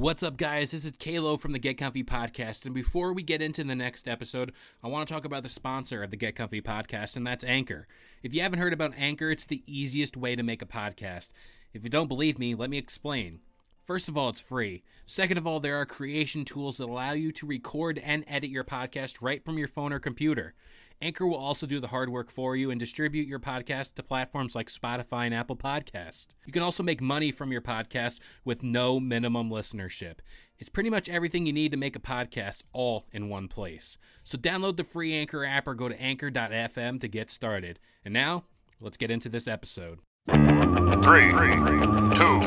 What's 0.00 0.22
up, 0.22 0.38
guys? 0.38 0.70
This 0.70 0.86
is 0.86 0.94
Kalo 0.98 1.36
from 1.36 1.52
the 1.52 1.58
Get 1.58 1.76
Comfy 1.76 2.02
podcast. 2.02 2.64
And 2.64 2.74
before 2.74 3.12
we 3.12 3.22
get 3.22 3.42
into 3.42 3.62
the 3.62 3.74
next 3.74 4.08
episode, 4.08 4.50
I 4.82 4.88
want 4.88 5.06
to 5.06 5.12
talk 5.12 5.26
about 5.26 5.42
the 5.42 5.50
sponsor 5.50 6.02
of 6.02 6.10
the 6.10 6.16
Get 6.16 6.36
Comfy 6.36 6.62
podcast, 6.62 7.16
and 7.16 7.26
that's 7.26 7.44
Anchor. 7.44 7.86
If 8.22 8.32
you 8.32 8.40
haven't 8.40 8.60
heard 8.60 8.72
about 8.72 8.94
Anchor, 8.96 9.30
it's 9.30 9.44
the 9.44 9.62
easiest 9.66 10.16
way 10.16 10.36
to 10.36 10.42
make 10.42 10.62
a 10.62 10.66
podcast. 10.66 11.32
If 11.74 11.84
you 11.84 11.90
don't 11.90 12.08
believe 12.08 12.38
me, 12.38 12.54
let 12.54 12.70
me 12.70 12.78
explain. 12.78 13.40
First 13.84 14.08
of 14.08 14.16
all, 14.16 14.30
it's 14.30 14.40
free. 14.40 14.84
Second 15.04 15.36
of 15.36 15.46
all, 15.46 15.60
there 15.60 15.76
are 15.76 15.84
creation 15.84 16.46
tools 16.46 16.78
that 16.78 16.88
allow 16.88 17.12
you 17.12 17.30
to 17.32 17.46
record 17.46 17.98
and 17.98 18.24
edit 18.26 18.48
your 18.48 18.64
podcast 18.64 19.18
right 19.20 19.44
from 19.44 19.58
your 19.58 19.68
phone 19.68 19.92
or 19.92 19.98
computer. 19.98 20.54
Anchor 21.02 21.26
will 21.26 21.36
also 21.36 21.66
do 21.66 21.80
the 21.80 21.86
hard 21.88 22.10
work 22.10 22.30
for 22.30 22.54
you 22.54 22.70
and 22.70 22.78
distribute 22.78 23.26
your 23.26 23.38
podcast 23.38 23.94
to 23.94 24.02
platforms 24.02 24.54
like 24.54 24.68
Spotify 24.68 25.24
and 25.24 25.34
Apple 25.34 25.56
Podcast. 25.56 26.26
You 26.44 26.52
can 26.52 26.62
also 26.62 26.82
make 26.82 27.00
money 27.00 27.30
from 27.32 27.50
your 27.50 27.62
podcast 27.62 28.20
with 28.44 28.62
no 28.62 29.00
minimum 29.00 29.48
listenership. 29.48 30.16
It's 30.58 30.68
pretty 30.68 30.90
much 30.90 31.08
everything 31.08 31.46
you 31.46 31.54
need 31.54 31.70
to 31.70 31.78
make 31.78 31.96
a 31.96 32.00
podcast 32.00 32.64
all 32.74 33.06
in 33.12 33.30
one 33.30 33.48
place. 33.48 33.96
So 34.24 34.36
download 34.36 34.76
the 34.76 34.84
free 34.84 35.14
Anchor 35.14 35.42
app 35.42 35.66
or 35.66 35.74
go 35.74 35.88
to 35.88 35.98
anchor.fm 35.98 37.00
to 37.00 37.08
get 37.08 37.30
started. 37.30 37.78
And 38.04 38.12
now, 38.12 38.44
let's 38.78 38.98
get 38.98 39.10
into 39.10 39.30
this 39.30 39.48
episode. 39.48 40.00
Three, 40.28 41.30
two, 41.30 42.40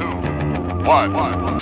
one. 0.86 1.60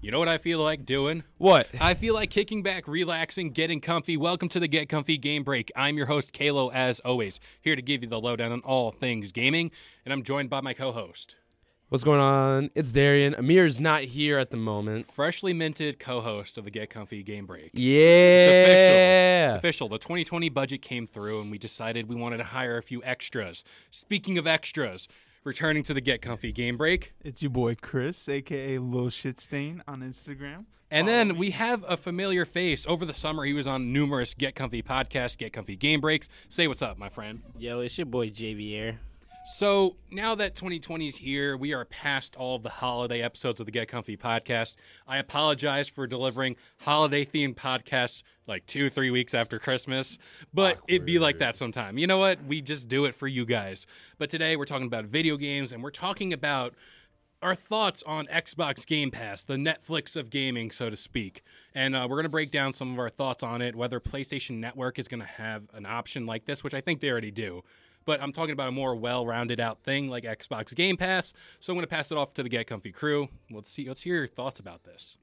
You 0.00 0.12
know 0.12 0.20
what 0.20 0.28
I 0.28 0.38
feel 0.38 0.60
like 0.60 0.86
doing? 0.86 1.24
What? 1.38 1.66
I 1.80 1.94
feel 1.94 2.14
like 2.14 2.30
kicking 2.30 2.62
back, 2.62 2.86
relaxing, 2.86 3.50
getting 3.50 3.80
comfy. 3.80 4.16
Welcome 4.16 4.48
to 4.50 4.60
the 4.60 4.68
Get 4.68 4.88
Comfy 4.88 5.18
Game 5.18 5.42
Break. 5.42 5.72
I'm 5.74 5.96
your 5.96 6.06
host, 6.06 6.32
Kalo, 6.32 6.70
as 6.70 7.00
always, 7.00 7.40
here 7.60 7.74
to 7.74 7.82
give 7.82 8.02
you 8.04 8.08
the 8.08 8.20
lowdown 8.20 8.52
on 8.52 8.60
all 8.60 8.92
things 8.92 9.32
gaming, 9.32 9.72
and 10.04 10.12
I'm 10.12 10.22
joined 10.22 10.50
by 10.50 10.60
my 10.60 10.72
co 10.72 10.92
host, 10.92 11.34
What's 11.88 12.04
going 12.04 12.20
on? 12.20 12.70
It's 12.76 12.92
Darian. 12.92 13.34
Amir's 13.34 13.80
not 13.80 14.02
here 14.02 14.38
at 14.38 14.50
the 14.50 14.56
moment. 14.56 15.10
freshly 15.10 15.52
minted 15.52 15.98
co 15.98 16.20
host 16.20 16.58
of 16.58 16.64
the 16.64 16.70
Get 16.70 16.90
Comfy 16.90 17.24
Game 17.24 17.46
Break. 17.46 17.70
Yeah. 17.72 19.48
It's 19.48 19.56
official. 19.56 19.88
The 19.88 19.98
2020 19.98 20.48
budget 20.48 20.80
came 20.80 21.06
through, 21.06 21.40
and 21.40 21.50
we 21.50 21.58
decided 21.58 22.08
we 22.08 22.14
wanted 22.14 22.36
to 22.36 22.44
hire 22.44 22.76
a 22.76 22.82
few 22.82 23.02
extras. 23.02 23.64
Speaking 23.90 24.38
of 24.38 24.46
extras, 24.46 25.08
returning 25.48 25.82
to 25.84 25.94
the 25.94 26.00
Get 26.00 26.20
Comfy 26.22 26.52
Game 26.52 26.76
Break. 26.76 27.14
It's 27.24 27.42
your 27.42 27.50
boy 27.50 27.74
Chris, 27.80 28.28
aka 28.28 28.78
Lil 28.78 29.06
Shitstain 29.06 29.80
on 29.88 30.02
Instagram. 30.02 30.66
And 30.90 31.06
Follow 31.06 31.18
then 31.18 31.28
me. 31.28 31.34
we 31.34 31.50
have 31.52 31.84
a 31.88 31.96
familiar 31.96 32.44
face. 32.44 32.86
Over 32.86 33.04
the 33.04 33.14
summer, 33.14 33.44
he 33.44 33.52
was 33.54 33.66
on 33.66 33.92
numerous 33.92 34.34
Get 34.34 34.54
Comfy 34.54 34.82
podcasts, 34.82 35.36
Get 35.36 35.52
Comfy 35.54 35.74
Game 35.74 36.00
Breaks. 36.00 36.28
Say 36.48 36.68
what's 36.68 36.82
up, 36.82 36.98
my 36.98 37.08
friend. 37.08 37.42
Yo, 37.58 37.80
it's 37.80 37.96
your 37.98 38.06
boy 38.06 38.28
JVR. 38.28 38.98
So 39.50 39.96
now 40.10 40.34
that 40.34 40.54
2020 40.54 41.08
is 41.08 41.16
here, 41.16 41.56
we 41.56 41.72
are 41.72 41.86
past 41.86 42.36
all 42.36 42.56
of 42.56 42.62
the 42.62 42.68
holiday 42.68 43.22
episodes 43.22 43.60
of 43.60 43.66
the 43.66 43.72
Get 43.72 43.88
Comfy 43.88 44.14
podcast. 44.14 44.76
I 45.06 45.16
apologize 45.16 45.88
for 45.88 46.06
delivering 46.06 46.56
holiday 46.80 47.24
themed 47.24 47.54
podcasts 47.54 48.22
like 48.46 48.66
two, 48.66 48.90
three 48.90 49.10
weeks 49.10 49.32
after 49.32 49.58
Christmas, 49.58 50.18
but 50.52 50.78
it'd 50.86 51.06
be 51.06 51.18
like 51.18 51.38
that 51.38 51.56
sometime. 51.56 51.96
You 51.96 52.06
know 52.06 52.18
what? 52.18 52.44
We 52.44 52.60
just 52.60 52.88
do 52.88 53.06
it 53.06 53.14
for 53.14 53.26
you 53.26 53.46
guys. 53.46 53.86
But 54.18 54.28
today 54.28 54.54
we're 54.54 54.66
talking 54.66 54.86
about 54.86 55.06
video 55.06 55.38
games 55.38 55.72
and 55.72 55.82
we're 55.82 55.90
talking 55.92 56.34
about 56.34 56.74
our 57.40 57.54
thoughts 57.54 58.02
on 58.02 58.26
Xbox 58.26 58.86
Game 58.86 59.10
Pass, 59.10 59.44
the 59.44 59.56
Netflix 59.56 60.14
of 60.14 60.28
gaming, 60.28 60.70
so 60.70 60.90
to 60.90 60.96
speak. 60.96 61.42
And 61.74 61.96
uh, 61.96 62.06
we're 62.08 62.16
going 62.16 62.24
to 62.24 62.28
break 62.28 62.50
down 62.50 62.74
some 62.74 62.92
of 62.92 62.98
our 62.98 63.08
thoughts 63.08 63.42
on 63.42 63.62
it, 63.62 63.74
whether 63.74 63.98
PlayStation 63.98 64.58
Network 64.58 64.98
is 64.98 65.08
going 65.08 65.22
to 65.22 65.26
have 65.26 65.68
an 65.72 65.86
option 65.86 66.26
like 66.26 66.44
this, 66.44 66.62
which 66.62 66.74
I 66.74 66.82
think 66.82 67.00
they 67.00 67.10
already 67.10 67.30
do. 67.30 67.62
But 68.04 68.22
I'm 68.22 68.32
talking 68.32 68.52
about 68.52 68.68
a 68.68 68.72
more 68.72 68.96
well-rounded 68.96 69.60
out 69.60 69.82
thing 69.82 70.08
like 70.08 70.24
Xbox 70.24 70.74
Game 70.74 70.96
Pass. 70.96 71.34
So 71.60 71.72
I'm 71.72 71.76
going 71.76 71.86
to 71.86 71.94
pass 71.94 72.10
it 72.10 72.16
off 72.16 72.32
to 72.34 72.42
the 72.42 72.48
Get 72.48 72.66
Comfy 72.66 72.92
crew. 72.92 73.28
Let's 73.50 73.70
see. 73.70 73.86
Let's 73.86 74.02
hear 74.02 74.16
your 74.16 74.26
thoughts 74.26 74.58
about 74.58 74.84
this. 74.84 75.16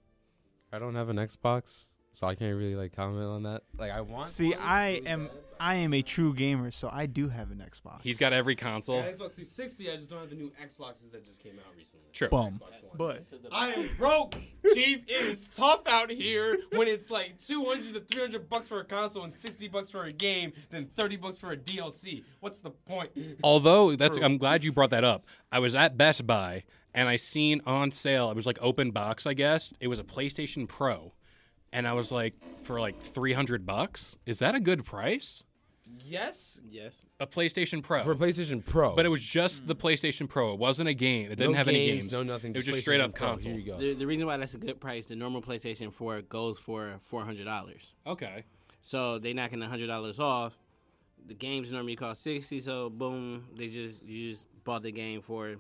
I 0.72 0.80
don't 0.80 0.96
have 0.96 1.10
an 1.10 1.18
Xbox, 1.18 1.95
so 2.16 2.28
I 2.28 2.36
can't 2.36 2.58
really 2.58 2.76
like 2.76 2.96
comment 2.96 3.26
on 3.26 3.44
that. 3.44 3.64
Like 3.78 3.92
I 3.92 4.02
want. 4.02 4.30
See, 4.30 4.54
I 4.54 5.02
am 5.06 5.30
I 5.60 5.76
am 5.76 5.94
a 5.94 6.02
true 6.02 6.34
gamer, 6.34 6.72
so 6.72 6.90
I 6.92 7.06
do 7.06 7.30
have 7.30 7.52
an 7.52 7.64
Xbox. 7.66 8.02
He's 8.02 8.18
got 8.18 8.34
every 8.34 8.56
console. 8.56 9.02
Xbox 9.02 9.36
360. 9.36 9.92
I 9.92 9.96
just 9.96 10.10
don't 10.10 10.20
have 10.20 10.30
the 10.30 10.36
new 10.36 10.52
Xboxes 10.62 11.12
that 11.12 11.26
just 11.26 11.42
came 11.42 11.54
out 11.54 11.74
recently. 11.78 12.06
True. 12.14 12.30
bum, 12.30 12.62
but 12.98 13.24
I 13.52 13.74
am 13.74 13.90
broke, 13.98 14.36
chief. 14.74 15.02
It 15.08 15.12
is 15.12 15.50
tough 15.50 15.82
out 15.86 16.10
here 16.10 16.58
when 16.72 16.88
it's 16.88 17.12
like 17.12 17.38
200 17.46 17.94
to 17.94 18.00
300 18.00 18.50
bucks 18.50 18.68
for 18.68 18.80
a 18.80 18.86
console 18.86 19.24
and 19.24 19.34
60 19.34 19.68
bucks 19.68 19.90
for 19.90 20.06
a 20.06 20.14
game, 20.14 20.54
then 20.72 20.88
30 20.96 21.18
bucks 21.18 21.38
for 21.38 21.52
a 21.52 21.58
DLC. 21.58 22.24
What's 22.40 22.62
the 22.62 22.70
point? 22.72 23.12
Although 23.44 23.96
that's, 23.98 24.18
I'm 24.18 24.38
glad 24.38 24.64
you 24.64 24.72
brought 24.72 24.92
that 24.92 25.04
up. 25.04 25.26
I 25.52 25.60
was 25.60 25.76
at 25.76 25.98
Best 25.98 26.26
Buy 26.26 26.64
and 26.94 27.10
I 27.10 27.18
seen 27.18 27.62
on 27.66 27.92
sale. 27.92 28.32
It 28.32 28.36
was 28.36 28.46
like 28.46 28.58
open 28.62 28.92
box, 28.92 29.28
I 29.28 29.34
guess. 29.34 29.74
It 29.80 29.90
was 29.90 30.00
a 30.00 30.04
PlayStation 30.04 30.68
Pro, 30.68 31.12
and 31.76 31.86
I 31.88 31.94
was 31.94 32.12
like, 32.12 32.34
for 32.64 32.80
like 32.80 33.00
300 33.00 33.66
bucks. 33.66 34.18
Is 34.26 34.40
that 34.40 34.56
a 34.56 34.60
good 34.60 34.86
price? 34.86 35.44
Yes. 36.00 36.60
Yes. 36.68 37.06
A 37.20 37.28
PlayStation 37.28 37.84
Pro. 37.84 38.04
for 38.04 38.16
PlayStation 38.16 38.66
Pro. 38.66 38.96
but 38.96 39.06
it 39.06 39.10
was 39.10 39.22
just 39.22 39.68
the 39.68 39.76
PlayStation 39.76 40.28
Pro. 40.28 40.54
It 40.54 40.60
wasn't 40.60 40.90
a 40.90 40.94
game. 40.94 41.32
It 41.32 41.36
didn't 41.36 41.52
no 41.52 41.58
have 41.58 41.68
any 41.68 41.86
games, 41.86 42.06
games. 42.06 42.14
No 42.14 42.24
nothing. 42.24 42.52
It 42.52 42.58
was 42.58 42.66
just 42.66 42.80
straight 42.80 43.02
up 43.02 43.14
Pro. 43.14 43.28
console. 43.28 43.52
Here 43.52 43.62
you 43.62 43.72
go. 43.74 43.78
The, 43.78 43.94
the 43.94 44.08
reason 44.08 44.26
why 44.26 44.38
that's 44.38 44.54
a 44.54 44.58
good 44.58 44.80
price, 44.80 45.08
the 45.08 45.16
normal 45.16 45.42
PlayStation 45.42 45.92
4 45.94 46.22
goes 46.24 46.58
for 46.58 47.00
$400. 47.12 47.94
Okay. 48.08 48.46
So 48.82 49.20
they 49.20 49.34
knocking 49.34 49.60
$100 49.60 50.20
off. 50.20 50.58
The 51.28 51.34
games 51.34 51.72
normally 51.72 51.96
cost 51.96 52.24
60 52.24 52.60
so 52.62 52.90
boom, 52.90 53.46
they 53.58 53.68
just 53.68 54.04
you 54.06 54.32
just 54.32 54.48
bought 54.64 54.84
the 54.84 54.92
game 54.92 55.22
for 55.22 55.56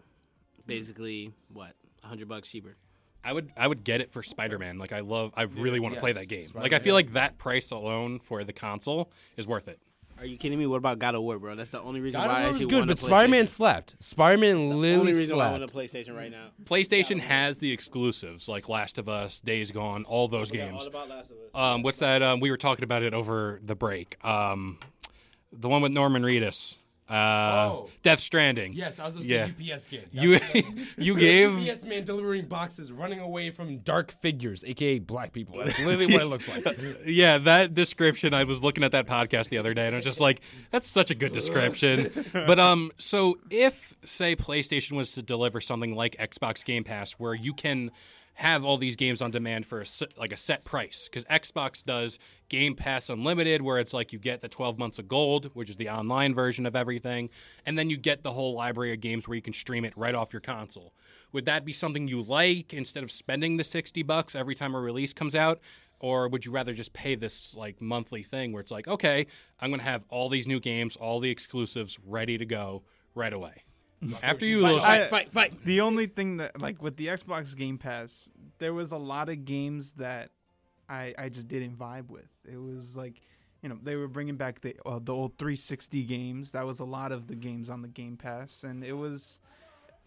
basically 0.65 1.33
what? 1.51 1.73
100 2.01 2.27
bucks 2.27 2.49
cheaper. 2.49 2.77
I 3.25 3.33
would 3.33 3.51
I 3.57 3.67
would 3.67 3.83
get 3.83 4.01
it 4.01 4.11
for 4.11 4.21
Spider 4.21 4.59
Man. 4.59 4.77
Like 4.77 4.93
I 4.93 4.99
love 4.99 5.33
I 5.35 5.43
really 5.43 5.79
want 5.79 5.95
to 5.95 5.99
play 5.99 6.11
that 6.11 6.27
game. 6.27 6.41
Like 6.41 6.49
Spider-Man. 6.49 6.73
I 6.73 6.83
feel 6.83 6.93
like 6.93 7.13
that 7.13 7.37
price 7.37 7.71
alone 7.71 8.19
for 8.19 8.43
the 8.43 8.53
console 8.53 9.11
is 9.35 9.47
worth 9.47 9.67
it. 9.67 9.79
Are 10.17 10.25
you 10.25 10.37
kidding 10.37 10.57
me? 10.57 10.65
What 10.65 10.77
about 10.77 10.97
God 10.99 11.15
of 11.15 11.23
War, 11.23 11.37
bro? 11.39 11.55
That's 11.55 11.71
the 11.71 11.81
only 11.81 11.99
reason 11.99 12.21
God 12.21 12.29
why 12.29 12.35
I 12.35 12.37
of 12.37 12.43
War 12.43 12.47
was 12.47 12.55
actually 12.55 12.69
good, 12.69 12.77
want 12.77 12.89
a 12.89 12.93
but 12.93 12.99
Spider-Man 12.99 13.47
slept. 13.47 13.95
Spider-Man 13.99 14.57
The 14.57 14.75
literally 14.75 14.99
only 15.01 15.13
reason 15.13 15.35
why 15.35 15.47
I 15.47 15.51
want 15.51 15.63
a. 15.63 15.67
PlayStation 15.67 16.15
right 16.15 16.31
now. 16.31 16.51
PlayStation 16.63 17.19
has 17.19 17.57
the 17.57 17.73
exclusives 17.73 18.47
like 18.47 18.69
Last 18.69 18.97
of 18.97 19.09
Us, 19.09 19.41
Days 19.41 19.71
Gone, 19.71 20.05
all 20.05 20.29
those 20.29 20.51
Forgot 20.51 20.71
games. 20.71 20.81
All 20.83 20.87
about 20.87 21.09
Last 21.09 21.31
of 21.31 21.37
Us. 21.37 21.49
Um, 21.53 21.81
what's 21.81 21.99
that? 21.99 22.23
Um, 22.23 22.39
we 22.39 22.49
were 22.49 22.55
talking 22.57 22.83
about 22.85 23.03
it 23.03 23.13
over 23.13 23.59
the 23.61 23.75
break. 23.75 24.23
Um, 24.23 24.79
the 25.51 25.67
one 25.67 25.81
with 25.81 25.91
Norman 25.91 26.23
Reedus. 26.23 26.77
Uh, 27.07 27.13
Oh. 27.71 27.89
Death 28.01 28.19
Stranding. 28.19 28.73
Yes, 28.73 28.97
I 28.99 29.05
was 29.05 29.15
gonna 29.15 29.27
Yeah. 29.27 29.45
say 29.47 29.53
UPS 29.73 29.87
game. 29.87 30.01
You 30.11 30.39
you 30.97 31.15
gave 31.17 31.51
UPS 31.69 31.83
man 31.83 32.03
delivering 32.03 32.47
boxes, 32.47 32.91
running 32.91 33.19
away 33.19 33.51
from 33.51 33.77
dark 33.79 34.11
figures, 34.21 34.63
aka 34.65 34.97
black 34.99 35.31
people. 35.31 35.57
That's 35.59 35.77
literally 35.85 36.07
what 36.11 36.21
it 36.21 36.25
looks 36.25 36.47
like. 36.47 36.65
yeah 37.05 37.37
that 37.39 37.73
description. 37.75 38.33
I 38.33 38.43
was 38.45 38.63
looking 38.63 38.83
at 38.83 38.91
that 38.93 39.05
podcast 39.05 39.49
the 39.49 39.59
other 39.59 39.73
day, 39.75 39.85
and 39.85 39.95
I 39.95 39.97
was 39.99 40.05
just 40.05 40.19
like, 40.21 40.41
that's 40.71 40.87
such 40.87 41.11
a 41.11 41.15
good 41.15 41.31
description. 41.31 42.11
but 42.33 42.57
um, 42.59 42.91
so 42.97 43.37
if 43.51 43.95
say 44.03 44.35
PlayStation 44.35 44.93
was 44.93 45.11
to 45.13 45.21
deliver 45.21 45.61
something 45.61 45.95
like 45.95 46.15
Xbox 46.17 46.65
Game 46.65 46.83
Pass, 46.83 47.13
where 47.13 47.35
you 47.35 47.53
can 47.53 47.91
have 48.35 48.65
all 48.65 48.77
these 48.77 48.95
games 48.95 49.21
on 49.21 49.31
demand 49.31 49.65
for 49.65 49.81
a, 49.81 49.85
like 50.17 50.31
a 50.31 50.37
set 50.37 50.65
price 50.65 51.07
because 51.09 51.23
Xbox 51.25 51.83
does 51.83 52.19
Game 52.49 52.75
Pass 52.75 53.09
Unlimited, 53.09 53.61
where 53.61 53.79
it's 53.79 53.93
like 53.93 54.11
you 54.11 54.19
get 54.19 54.41
the 54.41 54.49
12 54.49 54.77
months 54.77 54.99
of 54.99 55.07
gold, 55.07 55.51
which 55.53 55.69
is 55.69 55.77
the 55.77 55.89
online 55.89 56.33
version 56.33 56.65
of 56.65 56.75
everything, 56.75 57.29
and 57.65 57.79
then 57.79 57.89
you 57.89 57.97
get 57.97 58.23
the 58.23 58.33
whole 58.33 58.53
library 58.53 58.93
of 58.93 58.99
games 58.99 59.27
where 59.27 59.35
you 59.35 59.41
can 59.41 59.53
stream 59.53 59.85
it 59.85 59.93
right 59.95 60.13
off 60.13 60.33
your 60.33 60.41
console. 60.41 60.93
Would 61.31 61.45
that 61.45 61.65
be 61.65 61.73
something 61.73 62.07
you 62.07 62.21
like 62.21 62.73
instead 62.73 63.03
of 63.03 63.11
spending 63.11 63.55
the 63.55 63.63
60 63.63 64.03
bucks 64.03 64.35
every 64.35 64.55
time 64.55 64.75
a 64.75 64.79
release 64.79 65.13
comes 65.13 65.35
out? 65.35 65.59
Or 65.99 66.27
would 66.27 66.45
you 66.45 66.51
rather 66.51 66.73
just 66.73 66.91
pay 66.91 67.15
this 67.15 67.55
like 67.55 67.81
monthly 67.81 68.21
thing 68.21 68.51
where 68.51 68.61
it's 68.61 68.71
like, 68.71 68.87
okay, 68.87 69.27
I'm 69.61 69.71
gonna 69.71 69.83
have 69.83 70.05
all 70.09 70.27
these 70.27 70.45
new 70.45 70.59
games, 70.59 70.97
all 70.97 71.21
the 71.21 71.31
exclusives 71.31 71.97
ready 72.05 72.37
to 72.37 72.45
go 72.45 72.83
right 73.15 73.33
away? 73.33 73.63
After 74.21 74.45
you, 74.45 74.61
Lil- 74.61 74.81
I- 74.81 75.07
Fight, 75.07 75.31
fight. 75.31 75.65
The 75.65 75.81
only 75.81 76.07
thing 76.07 76.37
that 76.37 76.59
like 76.61 76.81
with 76.81 76.95
the 76.97 77.07
Xbox 77.07 77.55
Game 77.55 77.77
Pass, 77.77 78.29
there 78.59 78.73
was 78.73 78.91
a 78.91 78.97
lot 78.97 79.29
of 79.29 79.45
games 79.45 79.93
that 79.93 80.31
I 80.89 81.13
I 81.17 81.29
just 81.29 81.47
didn't 81.47 81.77
vibe 81.77 82.09
with. 82.09 82.29
It 82.47 82.57
was 82.61 82.95
like, 82.95 83.21
you 83.63 83.69
know, 83.69 83.77
they 83.81 83.95
were 83.95 84.07
bringing 84.07 84.35
back 84.35 84.61
the 84.61 84.75
uh, 84.85 84.99
the 85.01 85.13
old 85.13 85.37
360 85.37 86.03
games. 86.03 86.51
That 86.51 86.65
was 86.65 86.79
a 86.79 86.85
lot 86.85 87.11
of 87.11 87.27
the 87.27 87.35
games 87.35 87.69
on 87.69 87.81
the 87.81 87.87
Game 87.87 88.17
Pass, 88.17 88.63
and 88.63 88.83
it 88.83 88.93
was 88.93 89.39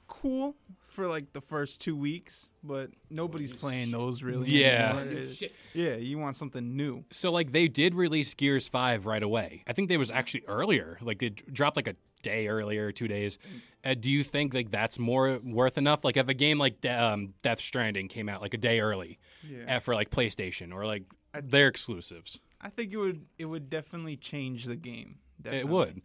cool 0.06 0.54
for 0.86 1.06
like 1.06 1.32
the 1.34 1.40
first 1.40 1.80
two 1.80 1.94
weeks, 1.96 2.48
but 2.64 2.90
nobody's 3.10 3.54
playing 3.54 3.90
those 3.90 4.22
really. 4.22 4.48
Yeah. 4.48 4.96
anymore. 5.00 5.22
It- 5.22 5.52
yeah. 5.74 5.96
You 5.96 6.18
want 6.18 6.36
something 6.36 6.76
new. 6.76 7.04
so 7.10 7.30
like 7.30 7.52
they 7.52 7.68
did 7.68 7.94
release 7.94 8.32
Gears 8.34 8.68
Five 8.68 9.06
right 9.06 9.22
away. 9.22 9.64
I 9.66 9.72
think 9.72 9.88
they 9.88 9.96
was 9.98 10.10
actually 10.10 10.44
earlier, 10.46 10.98
like 11.02 11.18
they 11.18 11.30
dropped 11.30 11.76
like 11.76 11.88
a 11.88 11.94
day 12.18 12.48
earlier, 12.48 12.92
two 12.92 13.08
days. 13.08 13.38
Uh, 13.84 13.94
do 13.94 14.10
you 14.10 14.22
think 14.24 14.54
like 14.54 14.70
that's 14.70 14.98
more 14.98 15.38
worth 15.44 15.78
enough? 15.78 16.04
Like 16.04 16.16
if 16.16 16.28
a 16.28 16.34
game 16.34 16.58
like 16.58 16.80
De- 16.80 16.88
um, 16.90 17.34
Death 17.42 17.60
Stranding 17.60 18.08
came 18.08 18.28
out 18.28 18.40
like 18.42 18.54
a 18.54 18.58
day 18.58 18.80
early 18.80 19.18
Yeah. 19.48 19.76
uh, 19.76 19.80
for 19.80 19.94
like 19.94 20.10
PlayStation 20.10 20.72
or 20.74 20.86
like 20.86 21.04
their 21.42 21.68
exclusives, 21.68 22.38
I 22.60 22.68
think 22.70 22.92
it 22.92 22.96
would 22.96 23.26
it 23.38 23.44
would 23.46 23.70
definitely 23.70 24.16
change 24.16 24.64
the 24.64 24.76
game. 24.76 25.18
it 25.44 25.68
would. 25.68 26.02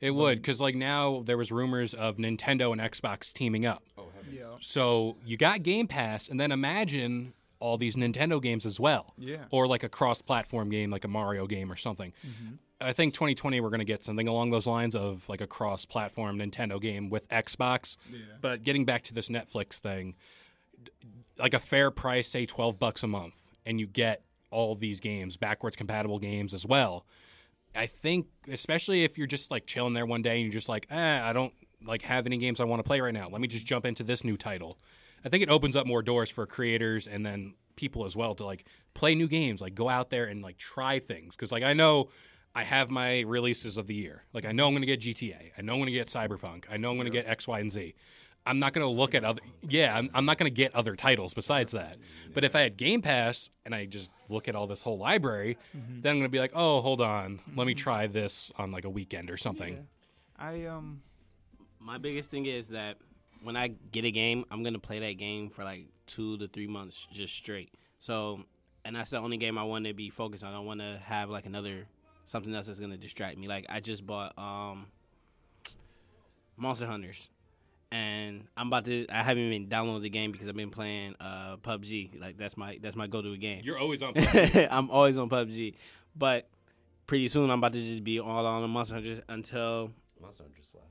It 0.00 0.10
would 0.10 0.36
because 0.38 0.60
like 0.60 0.74
now 0.76 1.22
there 1.24 1.38
was 1.38 1.50
rumors 1.50 1.94
of 1.94 2.18
Nintendo 2.18 2.70
and 2.70 2.80
Xbox 2.80 3.32
teaming 3.32 3.64
up. 3.66 3.82
Oh, 3.98 4.08
Yeah. 4.30 4.56
So 4.60 5.16
you 5.24 5.36
got 5.36 5.62
Game 5.62 5.86
Pass, 5.88 6.28
and 6.28 6.38
then 6.38 6.52
imagine 6.52 7.32
all 7.58 7.78
these 7.78 7.96
Nintendo 7.96 8.40
games 8.40 8.66
as 8.66 8.78
well. 8.78 9.14
Yeah. 9.16 9.46
Or 9.50 9.66
like 9.66 9.82
a 9.82 9.88
cross-platform 9.88 10.68
game, 10.68 10.90
like 10.90 11.04
a 11.04 11.08
Mario 11.08 11.46
game 11.46 11.72
or 11.72 11.76
something. 11.76 12.12
I 12.80 12.92
think 12.92 13.14
2020 13.14 13.60
we're 13.60 13.70
going 13.70 13.78
to 13.78 13.84
get 13.84 14.02
something 14.02 14.28
along 14.28 14.50
those 14.50 14.66
lines 14.66 14.94
of 14.94 15.28
like 15.28 15.40
a 15.40 15.46
cross-platform 15.46 16.38
Nintendo 16.38 16.80
game 16.80 17.08
with 17.08 17.28
Xbox. 17.28 17.96
But 18.40 18.62
getting 18.62 18.84
back 18.84 19.02
to 19.04 19.14
this 19.14 19.28
Netflix 19.28 19.78
thing, 19.78 20.14
like 21.38 21.54
a 21.54 21.58
fair 21.58 21.90
price, 21.90 22.28
say 22.28 22.46
12 22.46 22.78
bucks 22.78 23.02
a 23.02 23.06
month, 23.06 23.34
and 23.64 23.80
you 23.80 23.86
get 23.86 24.22
all 24.50 24.74
these 24.74 25.00
games, 25.00 25.36
backwards 25.36 25.76
compatible 25.76 26.18
games 26.18 26.54
as 26.54 26.64
well. 26.66 27.06
I 27.74 27.86
think, 27.86 28.26
especially 28.50 29.04
if 29.04 29.18
you're 29.18 29.26
just 29.26 29.50
like 29.50 29.66
chilling 29.66 29.92
there 29.92 30.06
one 30.06 30.22
day 30.22 30.36
and 30.36 30.42
you're 30.42 30.52
just 30.52 30.68
like, 30.68 30.86
eh, 30.90 31.20
I 31.22 31.32
don't 31.32 31.52
like 31.84 32.02
have 32.02 32.26
any 32.26 32.38
games 32.38 32.60
I 32.60 32.64
want 32.64 32.80
to 32.80 32.86
play 32.86 33.00
right 33.00 33.12
now. 33.12 33.28
Let 33.28 33.40
me 33.40 33.48
just 33.48 33.66
jump 33.66 33.84
into 33.84 34.02
this 34.02 34.24
new 34.24 34.36
title. 34.36 34.78
I 35.24 35.28
think 35.28 35.42
it 35.42 35.50
opens 35.50 35.76
up 35.76 35.86
more 35.86 36.02
doors 36.02 36.30
for 36.30 36.46
creators 36.46 37.06
and 37.06 37.24
then 37.24 37.54
people 37.74 38.06
as 38.06 38.16
well 38.16 38.34
to 38.34 38.44
like 38.44 38.64
play 38.94 39.14
new 39.14 39.28
games, 39.28 39.60
like 39.60 39.74
go 39.74 39.88
out 39.88 40.10
there 40.10 40.24
and 40.24 40.42
like 40.42 40.56
try 40.56 40.98
things. 40.98 41.36
Because 41.36 41.52
like 41.52 41.62
I 41.62 41.74
know 41.74 42.08
I 42.56 42.62
have 42.62 42.90
my 42.90 43.20
releases 43.20 43.76
of 43.76 43.86
the 43.86 43.94
year. 43.94 44.22
Like 44.32 44.46
I 44.46 44.52
know 44.52 44.66
I'm 44.66 44.72
going 44.72 44.80
to 44.80 44.86
get 44.86 45.00
GTA. 45.00 45.52
I 45.58 45.62
know 45.62 45.74
I'm 45.74 45.78
going 45.78 45.86
to 45.86 45.92
get 45.92 46.08
Cyberpunk. 46.08 46.64
I 46.70 46.78
know 46.78 46.90
I'm 46.90 46.96
going 46.96 47.04
to 47.04 47.12
get 47.12 47.26
X, 47.26 47.46
Y, 47.46 47.60
and 47.60 47.70
Z. 47.70 47.94
I'm 48.46 48.58
not 48.58 48.72
going 48.72 48.86
to 48.86 48.90
look 48.90 49.14
at 49.14 49.24
other. 49.24 49.42
Yeah, 49.68 49.94
I'm, 49.94 50.08
I'm 50.14 50.24
not 50.24 50.38
going 50.38 50.50
to 50.50 50.54
get 50.54 50.74
other 50.74 50.96
titles 50.96 51.34
besides 51.34 51.72
that. 51.72 51.98
But 52.32 52.44
if 52.44 52.56
I 52.56 52.60
had 52.60 52.78
Game 52.78 53.02
Pass 53.02 53.50
and 53.66 53.74
I 53.74 53.84
just 53.84 54.10
look 54.30 54.48
at 54.48 54.56
all 54.56 54.66
this 54.66 54.80
whole 54.80 54.96
library, 54.96 55.58
then 55.74 56.12
I'm 56.12 56.18
going 56.18 56.22
to 56.22 56.28
be 56.30 56.38
like, 56.38 56.52
oh, 56.54 56.80
hold 56.80 57.02
on, 57.02 57.40
let 57.54 57.66
me 57.66 57.74
try 57.74 58.06
this 58.06 58.50
on 58.56 58.70
like 58.72 58.86
a 58.86 58.90
weekend 58.90 59.30
or 59.30 59.36
something. 59.36 59.86
I 60.38 60.64
um 60.64 61.02
My 61.78 61.98
biggest 61.98 62.30
thing 62.30 62.46
is 62.46 62.68
that 62.68 62.96
when 63.42 63.56
I 63.56 63.68
get 63.68 64.04
a 64.06 64.10
game, 64.10 64.44
I'm 64.50 64.62
gonna 64.62 64.78
play 64.78 64.98
that 65.00 65.18
game 65.18 65.50
for 65.50 65.62
like 65.62 65.86
two 66.06 66.38
to 66.38 66.48
three 66.48 66.66
months 66.66 67.06
just 67.12 67.34
straight. 67.34 67.74
So, 67.98 68.44
and 68.84 68.96
that's 68.96 69.10
the 69.10 69.18
only 69.18 69.36
game 69.36 69.58
I 69.58 69.64
want 69.64 69.84
to 69.86 69.94
be 69.94 70.08
focused 70.10 70.42
on. 70.42 70.54
I 70.54 70.60
want 70.60 70.80
to 70.80 70.98
have 71.04 71.30
like 71.30 71.46
another 71.46 71.86
something 72.26 72.54
else 72.54 72.66
that's 72.66 72.78
gonna 72.78 72.98
distract 72.98 73.38
me. 73.38 73.48
Like 73.48 73.64
I 73.70 73.80
just 73.80 74.06
bought 74.06 74.38
um 74.38 74.86
Monster 76.58 76.86
Hunters, 76.86 77.30
and 77.90 78.44
I'm 78.56 78.66
about 78.66 78.84
to. 78.86 79.06
I 79.08 79.22
haven't 79.22 79.44
even 79.44 79.68
downloaded 79.68 80.02
the 80.02 80.10
game 80.10 80.32
because 80.32 80.48
I've 80.48 80.56
been 80.56 80.70
playing 80.70 81.14
uh 81.20 81.56
PUBG. 81.58 82.20
Like 82.20 82.36
that's 82.36 82.56
my 82.58 82.78
that's 82.82 82.96
my 82.96 83.06
go 83.06 83.22
to 83.22 83.36
game. 83.38 83.62
You're 83.64 83.78
always 83.78 84.02
on. 84.02 84.12
I'm 84.70 84.90
always 84.90 85.16
on 85.16 85.30
PUBG, 85.30 85.74
but 86.14 86.48
pretty 87.06 87.28
soon 87.28 87.50
I'm 87.50 87.58
about 87.58 87.72
to 87.72 87.80
just 87.80 88.04
be 88.04 88.20
all 88.20 88.44
on 88.44 88.62
the 88.62 88.68
Monster 88.68 88.96
Hunters 88.96 89.20
until 89.28 89.92
Monster 90.20 90.42
Hunter 90.44 90.60
slaps. 90.62 90.86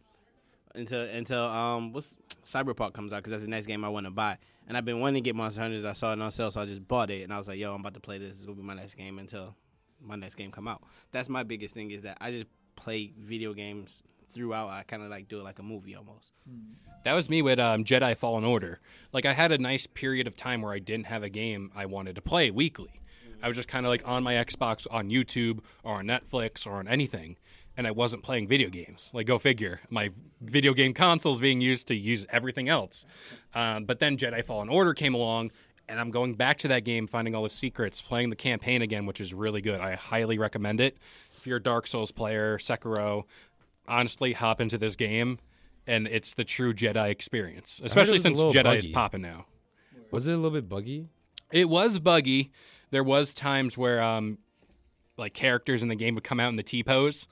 until 0.75 1.01
until 1.01 1.43
um 1.45 1.91
what's 1.93 2.15
Cyberpunk 2.45 2.93
comes 2.93 3.11
out 3.11 3.17
because 3.17 3.31
that's 3.31 3.43
the 3.43 3.49
next 3.49 3.65
game 3.65 3.83
I 3.83 3.89
want 3.89 4.05
to 4.05 4.11
buy. 4.11 4.37
And 4.67 4.75
I've 4.77 4.85
been 4.85 4.99
wanting 4.99 5.15
to 5.15 5.21
get 5.21 5.35
Monster 5.35 5.61
Hunters. 5.61 5.85
I 5.85 5.93
saw 5.93 6.13
it 6.13 6.21
on 6.21 6.31
sale, 6.31 6.49
so 6.49 6.61
I 6.61 6.65
just 6.65 6.87
bought 6.87 7.11
it. 7.11 7.21
And 7.21 7.31
I 7.33 7.37
was 7.37 7.47
like, 7.47 7.59
yo, 7.59 7.73
I'm 7.73 7.81
about 7.81 7.93
to 7.95 7.99
play 7.99 8.17
this. 8.17 8.31
It's 8.31 8.45
gonna 8.45 8.55
be 8.55 8.63
my 8.63 8.73
next 8.73 8.95
game 8.95 9.19
until 9.19 9.55
my 10.01 10.15
next 10.15 10.35
game 10.35 10.51
come 10.51 10.67
out. 10.67 10.83
That's 11.11 11.29
my 11.29 11.43
biggest 11.43 11.73
thing 11.73 11.91
is 11.91 12.03
that 12.03 12.17
I 12.21 12.31
just 12.31 12.45
play 12.75 13.13
video 13.17 13.53
games 13.53 14.03
throughout. 14.29 14.69
I 14.69 14.83
kind 14.83 15.03
of 15.03 15.09
like 15.09 15.27
do 15.27 15.39
it 15.39 15.43
like 15.43 15.59
a 15.59 15.63
movie 15.63 15.95
almost. 15.95 16.33
That 17.03 17.13
was 17.13 17.29
me 17.29 17.41
with 17.41 17.59
um, 17.59 17.83
Jedi 17.83 18.15
Fallen 18.17 18.43
Order. 18.43 18.79
Like 19.13 19.25
I 19.25 19.33
had 19.33 19.51
a 19.51 19.57
nice 19.57 19.87
period 19.87 20.27
of 20.27 20.35
time 20.35 20.61
where 20.61 20.73
I 20.73 20.79
didn't 20.79 21.07
have 21.07 21.23
a 21.23 21.29
game 21.29 21.71
I 21.75 21.85
wanted 21.85 22.15
to 22.15 22.21
play 22.21 22.51
weekly. 22.51 23.01
I 23.41 23.47
was 23.47 23.57
just 23.57 23.67
kind 23.67 23.85
of 23.85 23.91
like 23.91 24.01
on 24.05 24.23
my 24.23 24.33
Xbox, 24.33 24.87
on 24.89 25.09
YouTube, 25.09 25.59
or 25.83 25.95
on 25.95 26.05
Netflix, 26.05 26.65
or 26.65 26.73
on 26.73 26.87
anything, 26.87 27.37
and 27.77 27.85
I 27.85 27.91
wasn't 27.91 28.23
playing 28.23 28.47
video 28.47 28.69
games. 28.69 29.11
Like 29.13 29.27
go 29.27 29.37
figure, 29.37 29.81
my 29.89 30.11
video 30.41 30.73
game 30.73 30.93
console's 30.93 31.39
being 31.39 31.61
used 31.61 31.87
to 31.89 31.95
use 31.95 32.25
everything 32.29 32.69
else. 32.69 33.05
Um, 33.57 33.85
but 33.85 33.99
then 33.99 34.17
Jedi 34.17 34.43
Fallen 34.43 34.67
Order 34.67 34.93
came 34.93 35.15
along, 35.15 35.49
and 35.87 35.99
I'm 35.99 36.11
going 36.11 36.35
back 36.35 36.57
to 36.59 36.67
that 36.69 36.83
game, 36.83 37.07
finding 37.07 37.35
all 37.35 37.43
the 37.43 37.49
secrets, 37.49 38.01
playing 38.01 38.29
the 38.29 38.35
campaign 38.35 38.81
again, 38.81 39.05
which 39.05 39.21
is 39.21 39.33
really 39.33 39.61
good. 39.61 39.79
I 39.79 39.95
highly 39.95 40.37
recommend 40.37 40.79
it. 40.79 40.97
If 41.37 41.47
you're 41.47 41.57
a 41.57 41.63
Dark 41.63 41.87
Souls 41.87 42.11
player, 42.11 42.57
Sekiro, 42.57 43.23
honestly, 43.87 44.33
hop 44.33 44.59
into 44.59 44.77
this 44.77 44.95
game, 44.95 45.39
and 45.85 46.07
it's 46.07 46.33
the 46.33 46.43
true 46.43 46.73
Jedi 46.73 47.09
experience. 47.09 47.81
Especially 47.83 48.17
since 48.17 48.43
Jedi 48.43 48.77
is 48.77 48.87
popping 48.87 49.21
now. 49.21 49.45
Was 50.11 50.27
it 50.27 50.33
a 50.33 50.37
little 50.37 50.51
bit 50.51 50.67
buggy? 50.69 51.07
It 51.51 51.69
was 51.69 51.99
buggy. 51.99 52.51
There 52.91 53.03
was 53.03 53.33
times 53.33 53.77
where 53.77 54.01
um 54.01 54.39
like 55.17 55.33
characters 55.33 55.81
in 55.81 55.87
the 55.87 55.95
game 55.95 56.15
would 56.15 56.23
come 56.23 56.39
out 56.39 56.49
in 56.49 56.55
the 56.55 56.63
T 56.63 56.83
pose. 56.83 57.27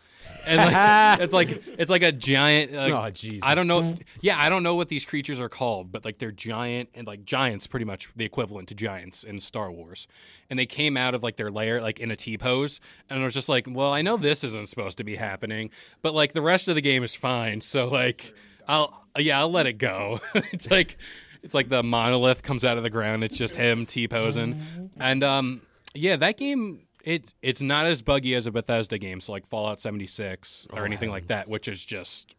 And 0.45 0.57
like, 0.57 1.19
it's 1.21 1.33
like 1.33 1.63
it's 1.77 1.89
like 1.89 2.03
a 2.03 2.11
giant 2.11 2.71
like, 2.71 2.93
Oh, 2.93 3.09
Jesus. 3.09 3.41
I 3.43 3.55
don't 3.55 3.67
know 3.67 3.97
yeah, 4.21 4.39
I 4.39 4.49
don't 4.49 4.63
know 4.63 4.75
what 4.75 4.89
these 4.89 5.03
creatures 5.05 5.39
are 5.39 5.49
called, 5.49 5.91
but 5.91 6.05
like 6.05 6.17
they're 6.17 6.31
giant 6.31 6.89
and 6.93 7.05
like 7.05 7.25
giants 7.25 7.67
pretty 7.67 7.85
much 7.85 8.09
the 8.15 8.23
equivalent 8.23 8.69
to 8.69 8.75
giants 8.75 9.23
in 9.23 9.39
Star 9.39 9.71
Wars. 9.71 10.07
And 10.49 10.57
they 10.57 10.65
came 10.65 10.95
out 10.95 11.13
of 11.13 11.23
like 11.23 11.35
their 11.35 11.51
lair 11.51 11.81
like 11.81 11.99
in 11.99 12.09
a 12.11 12.15
T 12.15 12.37
pose 12.37 12.79
and 13.09 13.19
I 13.19 13.23
was 13.23 13.33
just 13.33 13.49
like, 13.49 13.67
well, 13.69 13.91
I 13.91 14.01
know 14.01 14.17
this 14.17 14.43
isn't 14.43 14.69
supposed 14.69 14.97
to 14.99 15.03
be 15.03 15.17
happening, 15.17 15.69
but 16.01 16.13
like 16.13 16.33
the 16.33 16.41
rest 16.41 16.67
of 16.67 16.75
the 16.75 16.81
game 16.81 17.03
is 17.03 17.15
fine. 17.15 17.59
So 17.61 17.89
like 17.89 18.33
I'll 18.67 19.05
yeah, 19.17 19.39
I'll 19.39 19.51
let 19.51 19.67
it 19.67 19.73
go. 19.77 20.19
it's 20.35 20.71
like 20.71 20.97
it's 21.41 21.53
like 21.53 21.67
the 21.67 21.83
monolith 21.83 22.43
comes 22.43 22.63
out 22.63 22.77
of 22.77 22.83
the 22.83 22.89
ground. 22.89 23.23
It's 23.23 23.37
just 23.37 23.57
him 23.57 23.85
T 23.85 24.07
posing, 24.07 24.61
and 24.97 25.23
um, 25.23 25.61
yeah, 25.93 26.15
that 26.15 26.37
game 26.37 26.82
it's 27.03 27.33
it's 27.41 27.61
not 27.61 27.85
as 27.85 28.01
buggy 28.01 28.35
as 28.35 28.47
a 28.47 28.51
Bethesda 28.51 28.97
game, 28.97 29.21
so 29.21 29.31
like 29.31 29.45
Fallout 29.45 29.79
seventy 29.79 30.07
six 30.07 30.67
or 30.71 30.81
oh, 30.81 30.83
anything 30.85 31.09
like 31.09 31.27
that, 31.27 31.47
which 31.47 31.67
is 31.67 31.83
just 31.83 32.35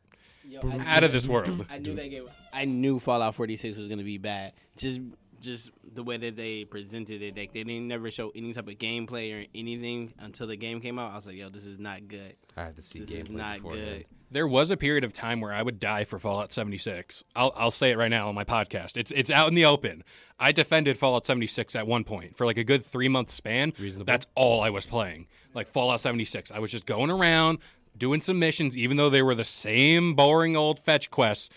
out 0.87 1.05
of 1.05 1.13
this 1.13 1.29
world. 1.29 1.67
I 1.71 1.79
knew 1.79 1.95
that 1.95 2.09
game. 2.09 2.29
I 2.53 2.65
knew 2.65 2.99
Fallout 2.99 3.35
46 3.35 3.79
was 3.79 3.89
gonna 3.89 4.05
be 4.05 4.19
bad. 4.19 4.53
Just 4.77 5.01
just 5.41 5.71
the 5.93 6.03
way 6.03 6.17
that 6.17 6.37
they 6.37 6.65
presented 6.65 7.23
it, 7.23 7.37
like 7.37 7.53
they 7.53 7.65
didn't 7.65 7.87
never 7.87 8.11
show 8.11 8.33
any 8.35 8.53
type 8.53 8.67
of 8.69 8.75
gameplay 8.75 9.43
or 9.43 9.47
anything 9.55 10.13
until 10.19 10.47
the 10.47 10.57
game 10.57 10.81
came 10.81 10.99
out. 10.99 11.13
I 11.13 11.17
was 11.17 11.27
like, 11.27 11.37
yo, 11.37 11.51
this 11.51 11.67
is 11.67 11.79
not 11.79 12.09
good. 12.09 12.35
I 12.57 12.65
have 12.65 12.77
to 12.77 12.83
see 12.83 13.01
This 13.01 13.11
gameplay 13.11 13.21
is 13.21 13.31
not 13.31 13.57
beforehand. 13.57 13.87
good. 13.87 14.07
There 14.35 14.49
was 14.49 14.73
a 14.73 14.77
period 14.77 15.05
of 15.05 15.13
time 15.13 15.41
where 15.41 15.53
I 15.53 15.63
would 15.63 15.79
die 15.79 16.03
for 16.03 16.19
Fallout 16.19 16.51
76. 16.51 17.23
I'll, 17.37 17.53
I'll 17.55 17.71
say 17.71 17.93
it 17.93 17.97
right 17.97 18.09
now 18.09 18.29
on 18.29 18.35
my 18.35 18.43
podcast. 18.43 18.97
It's 18.97 19.13
it's 19.13 19.31
out 19.31 19.47
in 19.47 19.55
the 19.55 19.65
open. 19.65 20.03
I 20.41 20.51
defended 20.51 20.99
Fallout 20.99 21.25
76 21.25 21.77
at 21.77 21.87
one 21.87 22.03
point 22.03 22.37
for 22.37 22.45
like 22.45 22.59
a 22.59 22.65
good 22.65 22.85
three 22.85 23.09
month 23.09 23.31
span. 23.31 23.73
Reasonable. 23.79 24.07
That's 24.07 24.27
all 24.35 24.61
I 24.61 24.71
was 24.71 24.87
playing. 24.87 25.29
Like 25.55 25.69
Fallout 25.69 26.01
76. 26.01 26.51
I 26.51 26.59
was 26.59 26.73
just 26.73 26.85
going 26.85 27.13
around 27.13 27.59
doing 27.97 28.21
some 28.21 28.41
missions, 28.41 28.77
even 28.77 28.97
though 28.97 29.09
they 29.09 29.23
were 29.23 29.37
the 29.37 29.45
same 29.45 30.15
boring 30.15 30.57
old 30.57 30.81
fetch 30.81 31.13
quests. 31.13 31.49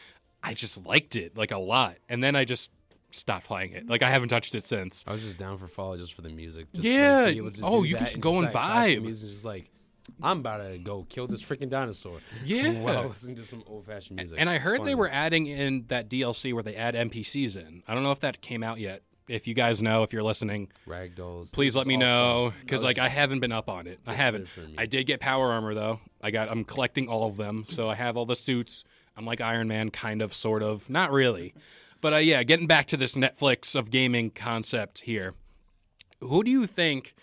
I 0.44 0.54
just 0.54 0.86
liked 0.86 1.16
it 1.16 1.36
like 1.36 1.50
a 1.50 1.58
lot, 1.58 1.98
and 2.08 2.24
then 2.24 2.36
I 2.36 2.46
just 2.46 2.70
stopped 3.10 3.48
playing 3.48 3.72
it. 3.72 3.90
Like 3.90 4.04
I 4.04 4.12
haven't 4.12 4.30
touched 4.30 4.54
it 4.54 4.64
since. 4.64 5.04
I 5.08 5.14
was 5.14 5.24
just 5.24 5.40
down 5.40 5.58
for 5.58 5.68
Fallout 5.68 5.98
just 5.98 6.14
for 6.14 6.22
the 6.22 6.30
music. 6.30 6.68
Just 6.74 6.86
Yeah. 6.86 7.22
Oh, 7.22 7.26
like, 7.26 7.34
being 7.34 7.54
Oh, 7.64 7.82
you 7.82 7.96
can 7.96 8.06
just 8.06 8.20
go 8.20 8.38
and 8.38 8.50
that 8.50 8.54
classic 8.54 9.00
vibe. 9.00 9.02
Music, 9.02 9.30
just 9.32 9.46
like 9.46 9.72
I'm 10.22 10.40
about 10.40 10.58
to 10.58 10.78
go 10.78 11.06
kill 11.10 11.28
this 11.28 11.44
freaking 11.44 11.70
dinosaur. 11.70 12.20
Yeah. 12.46 12.72
while 12.82 13.08
listening 13.10 13.36
to 13.38 13.44
some 13.44 13.64
old 13.68 13.86
fashioned 13.86 14.18
music. 14.18 14.40
And 14.40 14.50
I 14.50 14.58
heard 14.58 14.84
they 14.86 14.96
were 14.96 15.10
adding 15.12 15.46
in 15.46 15.86
that 15.88 16.10
DLC 16.10 16.54
where 16.54 16.64
they 16.64 16.76
add 16.76 16.96
NPCs 16.96 17.58
in. 17.58 17.84
I 17.88 17.94
don't 17.94 18.04
know 18.04 18.12
if 18.12 18.20
that 18.22 18.42
came 18.42 18.64
out 18.64 18.80
yet 18.80 19.04
If 19.28 19.48
you 19.48 19.54
guys 19.54 19.82
know, 19.82 20.04
if 20.04 20.14
you're 20.14 20.24
listening, 20.24 20.70
Ragdolls. 20.88 21.52
please 21.52 21.76
let 21.76 21.86
me 21.86 21.96
all 21.96 22.00
know 22.00 22.54
because 22.62 22.84
like 22.84 22.98
I 22.98 23.10
haven't 23.10 23.42
been 23.42 23.52
up 23.52 23.70
on 23.70 23.86
it. 23.88 24.00
I 24.08 24.14
haven't. 24.14 24.44
is 24.44 24.50
for 24.50 24.62
me. 24.62 24.76
I 24.78 24.86
did 24.86 25.06
get 25.06 25.20
power 25.20 25.52
armor 25.52 25.74
though. 25.74 26.00
I 26.22 26.32
got. 26.32 26.50
I'm 26.50 26.64
collecting 26.64 27.08
all 27.10 27.28
of 27.28 27.38
them, 27.38 27.64
so 27.68 27.90
I 27.90 27.96
have 27.96 28.16
all 28.18 28.26
the 28.26 28.36
suits. 28.36 28.84
I'm 29.16 29.26
like 29.26 29.42
Iron 29.42 29.68
Man, 29.68 29.90
kind 29.90 30.22
of, 30.22 30.34
sort 30.34 30.64
of, 30.64 30.90
not 30.90 31.12
really. 31.12 31.54
But 32.02 32.14
uh, 32.14 32.18
yeah, 32.18 32.44
getting 32.44 32.68
back 32.68 32.86
to 32.88 32.98
this 32.98 33.16
Netflix 33.16 33.76
of 33.76 33.90
gaming 33.92 34.30
concept 34.30 35.02
here. 35.02 35.34
Who 36.22 36.44
do 36.44 36.50
you 36.52 36.66
think 36.68 37.14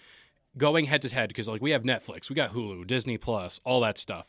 going 0.57 0.87
head 0.87 1.03
to 1.03 1.15
head? 1.15 1.29
Because 1.29 1.49
like 1.49 1.63
we 1.63 1.71
have 1.71 1.83
Netflix, 1.83 2.29
we 2.29 2.37
got 2.37 2.51
Hulu, 2.51 2.87
Disney 2.87 3.19
Plus, 3.19 3.61
all 3.65 3.81
that 3.81 3.99
stuff. 3.99 4.29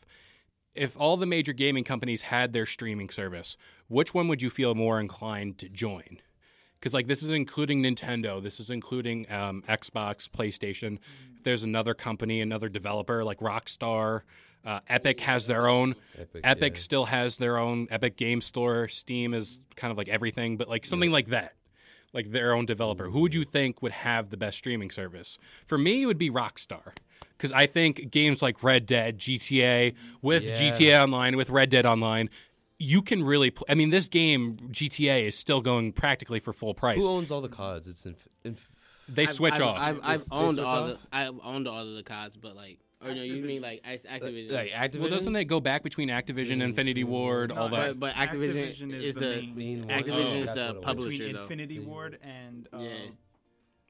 If 0.74 0.98
all 1.00 1.16
the 1.16 1.26
major 1.26 1.52
gaming 1.52 1.84
companies 1.84 2.22
had 2.22 2.52
their 2.52 2.66
streaming 2.66 3.08
service, 3.08 3.56
which 3.88 4.12
one 4.12 4.28
would 4.28 4.42
you 4.42 4.50
feel 4.50 4.74
more 4.74 5.00
inclined 5.00 5.58
to 5.58 5.68
join? 5.68 6.20
Because 6.78 6.92
like 6.92 7.06
this 7.06 7.22
is 7.22 7.30
including 7.30 7.82
Nintendo, 7.82 8.42
this 8.42 8.60
is 8.60 8.70
including 8.70 9.30
um, 9.32 9.62
Xbox, 9.68 10.28
PlayStation. 10.28 10.98
If 11.36 11.44
there's 11.44 11.62
another 11.62 11.94
company, 11.94 12.40
another 12.40 12.68
developer 12.68 13.24
like 13.24 13.38
Rockstar, 13.38 14.22
uh, 14.66 14.80
Epic 14.88 15.20
has 15.20 15.46
their 15.46 15.68
own. 15.68 15.94
Epic, 16.18 16.40
Epic 16.44 16.72
yeah. 16.74 16.80
still 16.80 17.04
has 17.06 17.38
their 17.38 17.56
own 17.56 17.86
Epic 17.90 18.16
Game 18.16 18.40
Store. 18.40 18.88
Steam 18.88 19.32
is 19.32 19.60
kind 19.76 19.92
of 19.92 19.96
like 19.96 20.08
everything, 20.08 20.56
but 20.56 20.68
like 20.68 20.84
something 20.84 21.12
like 21.12 21.28
that, 21.28 21.54
like 22.12 22.30
their 22.30 22.54
own 22.54 22.66
developer. 22.66 23.10
Who 23.10 23.20
would 23.20 23.34
you 23.34 23.44
think 23.44 23.82
would 23.82 23.92
have 23.92 24.30
the 24.30 24.36
best 24.36 24.58
streaming 24.58 24.90
service? 24.90 25.38
For 25.66 25.76
me, 25.78 26.02
it 26.02 26.06
would 26.06 26.18
be 26.18 26.30
Rockstar. 26.30 26.92
Because 27.36 27.52
I 27.52 27.66
think 27.66 28.10
games 28.10 28.40
like 28.42 28.62
Red 28.62 28.86
Dead, 28.86 29.18
GTA, 29.18 29.94
with 30.22 30.44
Yeah. 30.44 30.50
GTA 30.54 31.02
Online, 31.02 31.36
with 31.36 31.50
Red 31.50 31.68
Dead 31.68 31.84
Online, 31.84 32.30
you 32.78 33.02
can 33.02 33.22
really. 33.24 33.50
Pl- 33.50 33.66
I 33.68 33.74
mean, 33.74 33.90
this 33.90 34.08
game 34.08 34.56
GTA 34.70 35.26
is 35.26 35.38
still 35.38 35.60
going 35.60 35.92
practically 35.92 36.40
for 36.40 36.52
full 36.54 36.72
price. 36.74 36.98
Who 37.02 37.08
owns 37.10 37.30
all 37.30 37.40
the 37.42 37.48
CODs? 37.50 37.86
It's 37.88 38.06
inf- 38.06 38.28
inf- 38.44 38.70
They 39.08 39.22
I've- 39.24 39.32
switch 39.32 39.54
I've, 39.54 39.62
off. 39.62 39.78
I've, 39.78 40.00
I've 40.02 40.24
owned 40.32 40.58
all 40.60 40.66
off? 40.66 40.88
the 40.88 40.98
I've 41.12 41.38
owned 41.42 41.68
all 41.68 41.86
of 41.86 41.94
the 41.94 42.02
cards, 42.02 42.36
but 42.36 42.56
like, 42.56 42.78
or 43.04 43.14
no, 43.14 43.22
you 43.22 43.42
mean 43.42 43.62
like 43.62 43.82
Ice 43.86 44.06
Activision? 44.06 44.52
like 44.52 44.70
Activision. 44.70 45.00
well, 45.00 45.10
doesn't 45.10 45.36
it 45.36 45.44
go 45.44 45.60
back 45.60 45.82
between 45.82 46.08
Activision, 46.08 46.62
Infinity 46.62 47.04
Ward, 47.04 47.52
all 47.52 47.68
No, 47.68 47.76
that? 47.76 48.00
but, 48.00 48.14
but 48.14 48.14
Activision, 48.14 48.68
Activision 48.68 48.92
is, 48.94 49.04
is 49.04 49.14
the, 49.14 49.20
the 49.20 49.36
main- 49.36 49.54
Main 49.56 49.78
one. 49.86 49.88
Activision 49.88 50.36
Oh, 50.36 50.40
is 50.40 50.46
that's 50.46 50.58
the 50.58 50.66
what 50.66 50.70
it 50.70 50.76
was. 50.76 50.84
publisher 50.84 51.10
between 51.18 51.32
though. 51.34 51.42
Infinity 51.42 51.78
Ward 51.80 52.18
and 52.22 52.68
uh, 52.72 52.78
Yeah. 52.78 52.90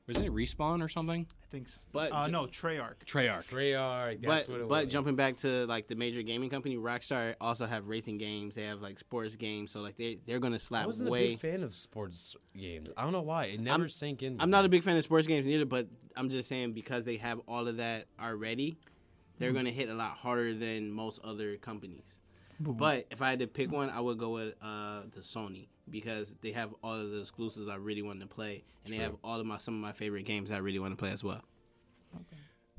Wasn't 0.08 0.24
it 0.24 0.32
Respawn 0.32 0.84
or 0.84 0.88
something? 0.88 1.26
I 1.42 1.46
think 1.50 1.66
s- 1.66 1.80
But 1.90 2.12
uh, 2.12 2.26
ju- 2.26 2.30
no 2.30 2.46
Treyarch. 2.46 2.94
Treyarch. 3.04 3.48
Treyarch. 3.48 4.22
That's 4.22 4.46
But 4.46 4.52
what 4.52 4.60
it 4.60 4.68
but 4.68 4.84
was. 4.84 4.92
jumping 4.92 5.16
back 5.16 5.34
to 5.38 5.66
like 5.66 5.88
the 5.88 5.96
major 5.96 6.22
gaming 6.22 6.48
company, 6.48 6.76
Rockstar 6.76 7.34
also 7.40 7.66
have 7.66 7.88
racing 7.88 8.16
games. 8.18 8.54
They 8.54 8.62
have 8.66 8.80
like 8.80 9.00
sports 9.00 9.34
games. 9.34 9.72
So 9.72 9.80
like 9.80 9.96
they 9.96 10.18
they're 10.24 10.38
gonna 10.38 10.54
I 10.54 10.58
slap 10.58 10.86
wasn't 10.86 11.08
a 11.08 11.10
way. 11.10 11.30
big 11.30 11.40
fan 11.40 11.64
of 11.64 11.74
sports 11.74 12.36
games. 12.56 12.88
I 12.96 13.02
don't 13.02 13.10
know 13.12 13.22
why. 13.22 13.46
It 13.46 13.58
never 13.60 13.88
sank 13.88 14.22
in. 14.22 14.40
I'm 14.40 14.50
not 14.50 14.64
a 14.64 14.68
big 14.68 14.84
fan 14.84 14.96
of 14.96 15.02
sports 15.02 15.26
games 15.26 15.44
either, 15.48 15.64
but 15.66 15.88
I'm 16.16 16.30
just 16.30 16.48
saying 16.48 16.72
because 16.72 17.04
they 17.04 17.16
have 17.16 17.40
all 17.48 17.66
of 17.66 17.78
that 17.78 18.06
already, 18.22 18.78
they're 19.38 19.52
Mm-hmm. 19.52 19.54
gonna 19.54 19.70
hit 19.70 19.88
a 19.88 19.94
lot 19.94 20.16
harder 20.16 20.54
than 20.54 20.90
most 20.90 21.20
other 21.24 21.56
companies. 21.56 22.18
But 22.78 23.06
if 23.10 23.22
I 23.22 23.30
had 23.30 23.38
to 23.40 23.46
pick 23.46 23.70
one, 23.72 23.90
I 23.90 24.00
would 24.00 24.18
go 24.18 24.30
with 24.30 24.54
uh, 24.62 25.02
the 25.14 25.20
Sony 25.20 25.68
because 25.90 26.34
they 26.42 26.52
have 26.52 26.74
all 26.82 26.94
of 26.94 27.10
the 27.10 27.20
exclusives 27.20 27.68
I 27.68 27.76
really 27.76 28.02
want 28.02 28.20
to 28.20 28.26
play, 28.26 28.64
and 28.84 28.92
they 28.92 28.98
have 28.98 29.14
all 29.24 29.40
of 29.40 29.46
my 29.46 29.58
some 29.58 29.74
of 29.74 29.80
my 29.80 29.92
favorite 29.92 30.24
games 30.24 30.50
I 30.52 30.58
really 30.58 30.78
want 30.78 30.92
to 30.92 30.96
play 30.96 31.10
as 31.10 31.24
well. 31.24 31.42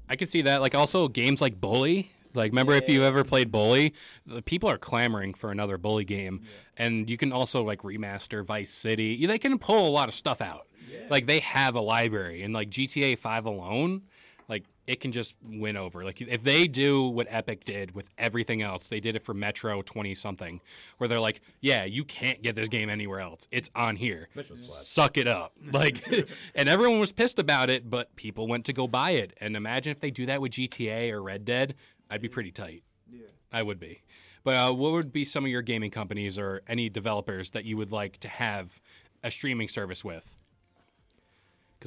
I 0.09 0.15
could 0.15 0.29
see 0.29 0.41
that. 0.43 0.61
Like 0.61 0.75
also 0.75 1.07
games 1.07 1.41
like 1.41 1.59
Bully. 1.59 2.11
Like 2.33 2.51
remember 2.51 2.73
if 2.73 2.87
you 2.87 3.03
ever 3.03 3.23
played 3.23 3.51
Bully, 3.51 3.93
the 4.25 4.41
people 4.41 4.69
are 4.69 4.77
clamoring 4.77 5.33
for 5.33 5.51
another 5.51 5.77
Bully 5.77 6.05
game, 6.05 6.41
and 6.75 7.09
you 7.09 7.17
can 7.17 7.31
also 7.31 7.63
like 7.63 7.81
remaster 7.81 8.45
Vice 8.45 8.69
City. 8.69 9.25
They 9.25 9.39
can 9.39 9.57
pull 9.57 9.87
a 9.87 9.89
lot 9.89 10.07
of 10.07 10.15
stuff 10.15 10.41
out. 10.41 10.67
Like 11.09 11.25
they 11.25 11.39
have 11.39 11.73
a 11.75 11.81
library, 11.81 12.43
and 12.43 12.53
like 12.53 12.69
GTA 12.69 13.15
Five 13.15 13.45
alone, 13.45 14.03
like 14.49 14.63
it 14.85 14.99
can 14.99 15.11
just 15.11 15.37
win 15.43 15.75
over. 15.75 16.03
Like 16.03 16.21
if 16.21 16.43
they 16.43 16.67
do 16.67 17.07
what 17.09 17.27
Epic 17.29 17.65
did 17.65 17.93
with 17.93 18.09
everything 18.17 18.61
else, 18.61 18.87
they 18.87 18.99
did 18.99 19.15
it 19.15 19.23
for 19.23 19.33
Metro 19.33 19.81
twenty 19.81 20.15
something, 20.15 20.61
where 20.97 21.07
they're 21.07 21.19
like, 21.19 21.41
yeah, 21.59 21.83
you 21.83 22.03
can't 22.03 22.41
get 22.41 22.55
this 22.55 22.69
game 22.69 22.89
anywhere 22.89 23.19
else. 23.19 23.47
It's 23.51 23.69
on 23.75 23.97
here. 23.97 24.29
Suck 24.55 25.17
it 25.17 25.27
up. 25.27 25.53
Like, 25.77 26.01
and 26.55 26.69
everyone 26.69 26.99
was 26.99 27.11
pissed 27.11 27.39
about 27.39 27.69
it, 27.69 27.89
but 27.89 28.15
people 28.15 28.47
went 28.47 28.65
to 28.65 28.73
go 28.73 28.87
buy 28.87 29.11
it. 29.11 29.33
And 29.39 29.55
imagine 29.55 29.91
if 29.91 29.99
they 29.99 30.09
do 30.09 30.25
that 30.25 30.41
with 30.41 30.53
GTA 30.53 31.11
or 31.11 31.21
Red 31.21 31.45
Dead, 31.45 31.75
I'd 32.09 32.21
be 32.21 32.29
pretty 32.29 32.51
tight. 32.51 32.83
Yeah, 33.11 33.27
I 33.51 33.63
would 33.63 33.79
be. 33.79 34.01
But 34.43 34.55
uh, 34.55 34.73
what 34.73 34.93
would 34.93 35.11
be 35.11 35.25
some 35.25 35.43
of 35.43 35.51
your 35.51 35.61
gaming 35.61 35.91
companies 35.91 36.39
or 36.39 36.61
any 36.67 36.89
developers 36.89 37.49
that 37.49 37.65
you 37.65 37.75
would 37.75 37.91
like 37.91 38.17
to 38.19 38.29
have 38.29 38.79
a 39.21 39.29
streaming 39.29 39.67
service 39.67 40.05
with? 40.05 40.36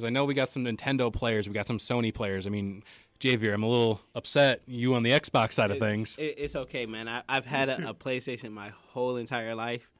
Because 0.01 0.07
I 0.07 0.13
know 0.13 0.25
we 0.25 0.33
got 0.33 0.49
some 0.49 0.65
Nintendo 0.65 1.13
players, 1.13 1.47
we 1.47 1.53
got 1.53 1.67
some 1.67 1.77
Sony 1.77 2.11
players. 2.11 2.47
I 2.47 2.49
mean, 2.49 2.83
Javier, 3.19 3.53
I'm 3.53 3.61
a 3.61 3.67
little 3.67 4.01
upset. 4.15 4.63
You 4.65 4.95
on 4.95 5.03
the 5.03 5.11
Xbox 5.11 5.53
side 5.53 5.69
of 5.69 5.77
things. 5.77 6.17
It, 6.17 6.33
it's 6.39 6.55
okay, 6.55 6.87
man. 6.87 7.07
I, 7.07 7.21
I've 7.29 7.45
had 7.45 7.69
a, 7.69 7.89
a 7.89 7.93
PlayStation 7.93 8.51
my 8.51 8.71
whole 8.89 9.17
entire 9.17 9.53
life, 9.53 9.91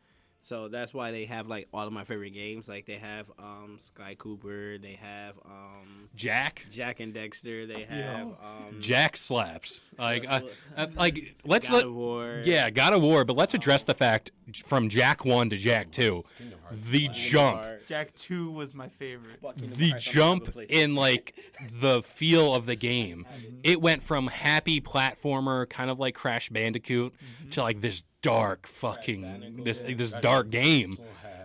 so 0.41 0.67
that's 0.67 0.93
why 0.93 1.11
they 1.11 1.25
have 1.25 1.47
like 1.47 1.67
all 1.73 1.85
of 1.87 1.93
my 1.93 2.03
favorite 2.03 2.31
games. 2.31 2.67
Like 2.67 2.85
they 2.85 2.95
have 2.95 3.31
um, 3.39 3.77
Sly 3.79 4.15
Cooper, 4.15 4.77
they 4.79 4.97
have 5.01 5.35
um, 5.45 6.09
Jak. 6.15 6.65
Jak 6.71 6.99
and 6.99 7.13
Daxter, 7.13 7.67
they 7.67 7.83
have 7.83 8.27
um, 8.43 8.81
Jak 8.81 9.15
slaps. 9.15 9.81
Like, 9.97 10.25
uh, 10.27 10.41
uh, 10.75 10.87
like 10.95 11.35
let's 11.45 11.69
God 11.69 11.75
let. 11.75 11.85
of 11.85 11.93
War. 11.93 12.41
Yeah, 12.43 12.69
God 12.71 12.93
of 12.93 13.01
War, 13.01 13.23
but 13.23 13.35
let's 13.35 13.53
address 13.53 13.83
the 13.83 13.93
fact 13.93 14.31
from 14.65 14.89
Jak 14.89 15.23
1 15.25 15.51
to 15.51 15.57
Jak 15.57 15.91
2, 15.91 16.23
the 16.71 17.07
jump, 17.09 17.61
Jak 17.87 18.13
Two 18.15 18.51
was 18.51 18.73
my 18.73 18.89
favorite. 18.89 19.39
the 19.57 19.93
jump 19.97 20.49
in 20.69 20.95
like 20.95 21.35
the 21.71 22.01
feel 22.01 22.53
of 22.55 22.65
the 22.65 22.75
game. 22.75 23.25
It 23.63 23.81
went 23.81 24.01
from 24.03 24.27
happy 24.27 24.81
platformer, 24.81 25.69
kind 25.69 25.91
of 25.91 25.99
like 25.99 26.15
Crash 26.15 26.49
Bandicoot, 26.49 27.13
to 27.51 27.61
like 27.61 27.81
this 27.81 28.03
dark 28.21 28.67
fucking 28.67 29.61
this 29.63 29.81
this 29.81 30.13
dark 30.21 30.49
game. 30.49 30.97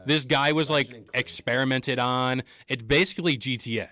This 0.04 0.24
guy 0.24 0.52
was 0.52 0.70
like 0.70 0.88
experimented 1.14 1.98
on. 1.98 2.42
It's 2.68 2.82
basically 2.82 3.36
GTA. 3.36 3.88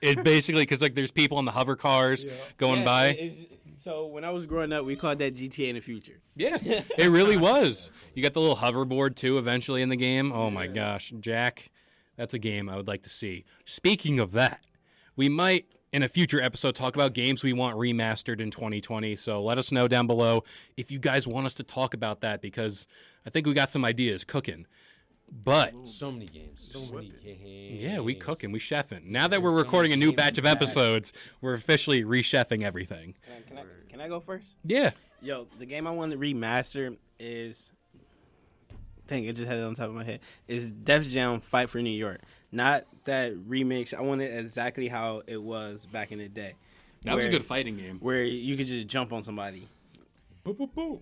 It 0.00 0.24
basically 0.24 0.62
because 0.62 0.80
like 0.80 0.94
there's 0.94 1.10
people 1.10 1.38
in 1.38 1.44
the 1.44 1.50
hover 1.50 1.76
cars 1.76 2.24
going 2.56 2.84
by. 2.84 3.32
so 3.78 4.06
when 4.06 4.24
I 4.24 4.30
was 4.30 4.46
growing 4.46 4.72
up, 4.72 4.84
we 4.86 4.96
called 4.96 5.18
that 5.18 5.34
GTA 5.34 5.68
in 5.68 5.74
the 5.74 5.80
future. 5.82 6.20
Yeah, 6.34 6.56
it 6.62 7.10
really 7.10 7.36
was. 7.36 7.90
You 8.14 8.22
got 8.24 8.32
the 8.34 8.40
little 8.40 8.56
hoverboard 8.56 9.14
too 9.14 9.38
eventually 9.38 9.82
in 9.82 9.88
the 9.88 9.96
game. 9.96 10.32
Oh 10.32 10.50
my 10.50 10.66
gosh, 10.66 11.12
Jak, 11.20 11.70
that's 12.16 12.34
a 12.34 12.38
game 12.38 12.68
I 12.68 12.76
would 12.76 12.88
like 12.88 13.02
to 13.02 13.08
see. 13.08 13.44
Speaking 13.64 14.18
of 14.18 14.32
that, 14.32 14.60
we 15.16 15.28
might 15.28 15.66
in 15.92 16.02
a 16.02 16.08
future 16.08 16.40
episode 16.40 16.74
talk 16.74 16.94
about 16.94 17.14
games 17.14 17.42
we 17.42 17.52
want 17.52 17.76
remastered 17.76 18.40
in 18.40 18.50
2020. 18.50 19.16
So 19.16 19.42
let 19.42 19.58
us 19.58 19.72
know 19.72 19.88
down 19.88 20.06
below 20.06 20.44
if 20.76 20.90
you 20.90 20.98
guys 20.98 21.26
want 21.26 21.46
us 21.46 21.54
to 21.54 21.62
talk 21.62 21.94
about 21.94 22.20
that 22.20 22.40
because 22.40 22.86
I 23.26 23.30
think 23.30 23.46
we 23.46 23.54
got 23.54 23.70
some 23.70 23.84
ideas 23.84 24.24
cooking. 24.24 24.66
But 25.32 25.72
So 25.84 26.10
many 26.10 26.26
games. 26.26 26.70
So 26.72 26.94
many 26.94 27.12
games. 27.22 27.82
yeah, 27.82 28.00
we 28.00 28.14
cooking, 28.14 28.50
we 28.50 28.58
chefing. 28.58 29.04
Now 29.06 29.28
that 29.28 29.42
we're 29.42 29.56
recording 29.56 29.92
a 29.92 29.96
new 29.96 30.12
batch 30.12 30.38
of 30.38 30.46
episodes, 30.46 31.12
we're 31.40 31.54
officially 31.54 32.02
rechefing 32.02 32.62
everything. 32.64 33.14
Can 33.24 33.34
I, 33.36 33.48
can 33.48 33.58
I, 33.58 33.62
can 33.90 34.00
I 34.00 34.08
go 34.08 34.18
first? 34.18 34.56
Yeah. 34.64 34.90
Yo, 35.22 35.46
the 35.58 35.66
game 35.66 35.86
I 35.86 35.92
want 35.92 36.12
to 36.12 36.18
remaster 36.18 36.96
is. 37.18 37.70
Dang, 39.06 39.28
I 39.28 39.32
just 39.32 39.46
had 39.48 39.58
it 39.58 39.62
on 39.64 39.74
top 39.74 39.88
of 39.88 39.94
my 39.94 40.04
head. 40.04 40.20
Is 40.46 40.70
Def 40.70 41.06
Jam 41.08 41.40
Fight 41.40 41.68
for 41.68 41.82
New 41.82 41.90
York? 41.90 42.20
Not 42.52 42.84
that 43.04 43.34
remix. 43.48 43.94
I 43.94 44.00
want 44.00 44.22
it 44.22 44.36
exactly 44.36 44.88
how 44.88 45.22
it 45.26 45.42
was 45.42 45.86
back 45.86 46.12
in 46.12 46.18
the 46.18 46.28
day. 46.28 46.54
That 47.02 47.16
was 47.16 47.24
a 47.24 47.30
good 47.30 47.44
fighting 47.44 47.76
game. 47.76 47.98
Where 48.00 48.24
you 48.24 48.56
could 48.56 48.66
just 48.66 48.86
jump 48.86 49.12
on 49.12 49.22
somebody. 49.22 49.68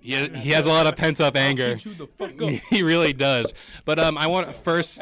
He, 0.01 0.29
he 0.29 0.51
has 0.51 0.67
a 0.67 0.71
lot 0.71 0.87
of 0.87 0.97
pent 0.97 1.21
up 1.21 1.37
anger. 1.37 1.77
he 2.71 2.83
really 2.83 3.13
does. 3.13 3.53
But 3.85 3.99
um, 3.99 4.19
I 4.19 4.27
want 4.27 4.55
first. 4.55 5.01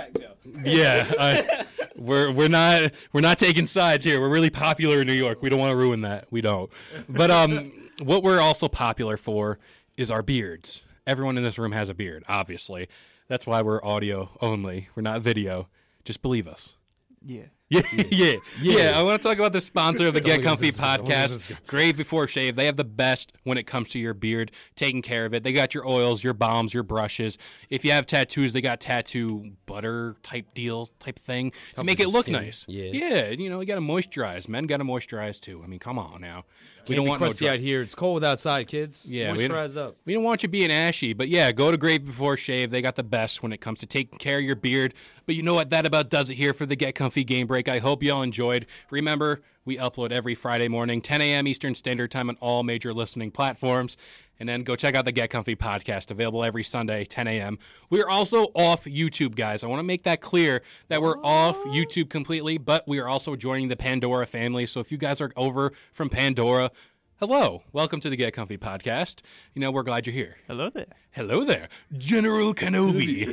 Yeah, 0.62 1.10
uh, 1.18 1.64
we're 1.96 2.30
we're 2.30 2.48
not 2.48 2.92
we're 3.12 3.22
not 3.22 3.38
taking 3.38 3.66
sides 3.66 4.04
here. 4.04 4.20
We're 4.20 4.28
really 4.28 4.50
popular 4.50 5.00
in 5.00 5.06
New 5.06 5.14
York. 5.14 5.42
We 5.42 5.48
don't 5.48 5.58
want 5.58 5.72
to 5.72 5.76
ruin 5.76 6.02
that. 6.02 6.26
We 6.30 6.40
don't. 6.40 6.70
But 7.08 7.30
um, 7.30 7.72
what 8.02 8.22
we're 8.22 8.40
also 8.40 8.68
popular 8.68 9.16
for 9.16 9.58
is 9.96 10.10
our 10.10 10.22
beards. 10.22 10.82
Everyone 11.06 11.36
in 11.36 11.42
this 11.42 11.58
room 11.58 11.72
has 11.72 11.88
a 11.88 11.94
beard, 11.94 12.24
obviously. 12.28 12.88
That's 13.28 13.46
why 13.46 13.62
we're 13.62 13.84
audio 13.84 14.30
only. 14.40 14.88
We're 14.94 15.02
not 15.02 15.22
video. 15.22 15.68
Just 16.06 16.22
believe 16.22 16.48
us. 16.48 16.76
Yeah. 17.28 17.46
Yeah, 17.68 17.82
yeah, 17.92 18.36
yeah. 18.62 18.92
I 18.94 19.02
want 19.02 19.20
to 19.20 19.28
talk 19.28 19.36
about 19.38 19.52
the 19.52 19.60
sponsor 19.60 20.06
of 20.06 20.14
the 20.14 20.20
Get 20.30 20.44
Comfy 20.44 20.66
this 20.66 20.76
guy. 20.76 20.98
Don't 20.98 21.06
look 21.06 21.16
at 21.16 21.28
this 21.30 21.46
podcast. 21.48 21.66
Grave 21.66 21.96
Before 21.96 22.28
Shave. 22.28 22.54
They 22.54 22.66
have 22.66 22.76
the 22.76 22.84
best 22.84 23.32
when 23.42 23.58
it 23.58 23.64
comes 23.64 23.88
to 23.88 23.98
your 23.98 24.14
beard, 24.14 24.52
taking 24.76 25.02
care 25.02 25.26
of 25.26 25.34
it. 25.34 25.42
They 25.42 25.52
got 25.52 25.75
your 25.75 25.84
oils, 25.88 26.22
your 26.22 26.34
balms, 26.34 26.72
your 26.72 26.84
brushes. 26.84 27.36
If 27.68 27.84
you 27.84 27.90
have 27.90 28.06
tattoos, 28.06 28.52
they 28.52 28.60
got 28.60 28.80
tattoo 28.80 29.54
butter 29.66 30.14
type 30.22 30.54
deal 30.54 30.86
type 31.00 31.18
thing 31.18 31.50
to 31.76 31.82
make 31.82 31.98
it 31.98 32.06
look 32.06 32.26
skin. 32.26 32.34
nice. 32.34 32.64
Yeah. 32.68 32.90
yeah. 32.92 33.30
You 33.30 33.50
know, 33.50 33.58
you 33.58 33.66
got 33.66 33.75
to 33.75 33.80
moisturize. 33.80 34.48
Men 34.48 34.66
got 34.66 34.76
to 34.76 34.84
moisturize 34.84 35.40
too. 35.40 35.60
I 35.64 35.66
mean, 35.66 35.80
come 35.80 35.98
on 35.98 36.20
now. 36.20 36.44
We 36.88 36.96
don't 36.96 37.06
want 37.06 37.20
no 37.20 37.26
crusty 37.26 37.46
dry- 37.46 37.54
out 37.54 37.60
here. 37.60 37.80
It's 37.82 37.94
cold 37.94 38.24
outside, 38.24 38.68
kids. 38.68 39.06
Yeah, 39.08 39.32
we 39.32 39.46
moisturize 39.48 39.76
up. 39.76 39.96
We 40.04 40.14
don't 40.14 40.24
want 40.24 40.42
you 40.42 40.48
being 40.48 40.70
ashy, 40.70 41.12
but 41.12 41.28
yeah, 41.28 41.52
go 41.52 41.70
to 41.70 41.76
Grave 41.76 42.04
Before 42.06 42.36
Shave. 42.36 42.70
They 42.70 42.82
got 42.82 42.96
the 42.96 43.02
best 43.04 43.42
when 43.42 43.52
it 43.52 43.60
comes 43.60 43.80
to 43.80 43.86
taking 43.86 44.18
care 44.18 44.38
of 44.38 44.44
your 44.44 44.56
beard. 44.56 44.94
But 45.26 45.34
you 45.34 45.42
know 45.42 45.54
what? 45.54 45.70
That 45.70 45.86
about 45.86 46.10
does 46.10 46.30
it 46.30 46.34
here 46.36 46.52
for 46.52 46.66
the 46.66 46.76
Get 46.76 46.94
Comfy 46.94 47.24
Game 47.24 47.46
Break. 47.46 47.68
I 47.68 47.78
hope 47.78 48.02
y'all 48.02 48.22
enjoyed. 48.22 48.66
Remember, 48.90 49.42
we 49.66 49.76
upload 49.76 50.12
every 50.12 50.35
Friday 50.35 50.68
morning, 50.68 51.02
10 51.02 51.20
a.m. 51.20 51.46
Eastern 51.46 51.75
Standard 51.75 52.11
Time 52.11 52.30
on 52.30 52.37
all 52.40 52.62
major 52.62 52.94
listening 52.94 53.32
platforms. 53.32 53.99
And 54.38 54.49
then 54.49 54.62
go 54.62 54.76
check 54.76 54.94
out 54.94 55.04
the 55.04 55.12
Get 55.12 55.30
Comfy 55.30 55.56
podcast, 55.56 56.11
available 56.11 56.44
every 56.44 56.62
Sunday, 56.62 57.04
10 57.04 57.26
a.m. 57.26 57.58
We're 57.90 58.08
also 58.08 58.44
off 58.54 58.85
YouTube, 58.85 59.35
guys. 59.35 59.64
I 59.64 59.66
want 59.66 59.80
to 59.80 59.85
make 59.85 60.04
that 60.04 60.20
clear 60.20 60.62
that 60.88 61.02
we're 61.02 61.18
off 61.25 61.56
oh. 61.58 61.68
YouTube 61.68 62.08
completely, 62.08 62.58
but 62.58 62.87
we 62.87 62.99
are 63.00 63.08
also 63.08 63.35
joining 63.35 63.68
the 63.68 63.76
Pandora 63.76 64.26
family. 64.26 64.66
So 64.66 64.78
if 64.80 64.92
you 64.92 64.99
guys 64.99 65.20
are 65.20 65.32
over 65.37 65.73
from 65.90 66.11
Pandora, 66.11 66.70
hello. 67.18 67.64
Welcome 67.73 67.99
to 68.00 68.11
the 68.11 68.16
Get 68.16 68.35
Comfy 68.35 68.58
podcast. 68.58 69.20
You 69.54 69.61
know, 69.61 69.73
we're 69.73 69.82
glad 69.82 70.06
you're 70.06 70.14
here. 70.14 70.37
Hello 70.46 70.70
there. 70.70 70.87
Hello 71.11 71.42
there, 71.42 71.68
General 71.96 72.54
Kenobi. 72.54 73.26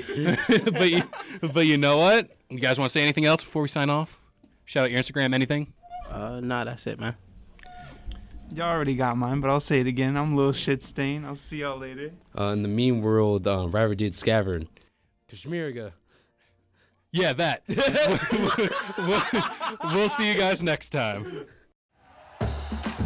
but, 0.74 0.90
you, 0.90 1.04
but 1.54 1.68
you 1.68 1.78
know 1.78 1.98
what? 1.98 2.32
You 2.50 2.60
guys 2.60 2.80
want 2.80 2.90
to 2.90 2.94
say 2.94 3.04
anything 3.04 3.26
else 3.26 3.44
before 3.44 3.62
we 3.62 3.68
sign 3.68 3.90
off? 3.90 4.20
Shout 4.66 4.86
out 4.86 4.92
your 4.92 5.02
Instagram, 5.02 5.36
anything? 5.36 5.74
Uh, 6.14 6.40
nah, 6.42 6.64
that's 6.64 6.86
it, 6.86 7.00
man. 7.00 7.16
Y'all 8.54 8.70
already 8.70 8.96
got 8.96 9.18
mine, 9.18 9.42
but 9.42 9.50
I'll 9.50 9.60
say 9.60 9.82
it 9.82 9.88
again. 9.88 10.16
I'm 10.16 10.34
a 10.34 10.36
little 10.36 10.54
shit 10.54 10.84
stain. 10.84 11.26
I'll 11.26 11.34
see 11.34 11.62
y'all 11.62 11.80
later. 11.80 12.12
Uh, 12.38 12.50
in 12.50 12.62
the 12.62 12.68
mean 12.68 13.02
world, 13.02 13.48
um, 13.48 13.72
Rabbit 13.72 13.98
did 13.98 14.14
Scavern. 14.14 14.68
Kashmiriga. 15.32 15.94
Yeah, 17.12 17.34
that. 17.34 17.64
we'll, 18.98 19.22
we'll 19.96 20.10
see 20.10 20.32
you 20.32 20.38
guys 20.38 20.62
next 20.62 20.92
time. 20.92 21.46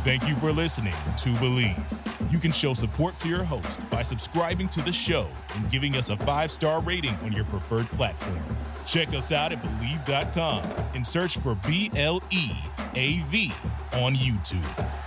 Thank 0.04 0.28
you 0.28 0.36
for 0.36 0.52
listening 0.52 0.94
to 1.18 1.30
Bleav. 1.36 2.32
You 2.32 2.40
can 2.40 2.52
show 2.52 2.74
support 2.74 3.18
to 3.20 3.30
your 3.30 3.44
host 3.44 3.90
by 3.90 4.04
subscribing 4.04 4.68
to 4.70 4.82
the 4.82 4.92
show 4.92 5.28
and 5.56 5.70
giving 5.70 5.96
us 5.96 6.10
a 6.10 6.18
five 6.18 6.52
star 6.52 6.82
rating 6.82 7.16
on 7.24 7.32
your 7.32 7.46
preferred 7.46 7.88
platform. 7.88 8.40
Check 8.86 9.10
us 9.10 9.32
out 9.32 9.52
at 9.52 9.62
Bleav.com 9.62 10.64
and 10.94 11.06
search 11.06 11.38
for 11.38 11.56
B 11.68 11.90
L 11.96 12.22
E 12.32 12.52
A 12.96 13.20
V 13.30 13.52
on 13.94 14.14
YouTube. 14.14 15.07